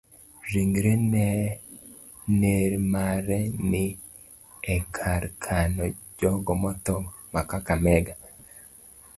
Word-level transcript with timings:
Ringre 0.51 0.91
ner 2.39 2.71
mare 2.91 3.39
ni 3.69 3.85
e 4.73 4.75
kar 4.95 5.23
kano 5.43 5.83
jogo 6.17 6.53
motho 6.61 6.95
ma 7.33 7.41
kakamega. 7.49 8.13